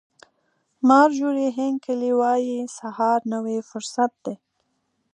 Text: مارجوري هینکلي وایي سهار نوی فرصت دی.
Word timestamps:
مارجوري 0.87 1.47
هینکلي 1.59 2.11
وایي 2.19 2.57
سهار 2.77 3.19
نوی 3.33 3.57
فرصت 3.69 4.11
دی. 4.25 4.35